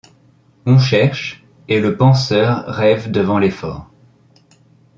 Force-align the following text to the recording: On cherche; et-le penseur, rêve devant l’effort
On 0.65 0.79
cherche; 0.79 1.45
et-le 1.67 1.95
penseur, 1.95 2.63
rêve 2.65 3.11
devant 3.11 3.37
l’effort 3.37 3.87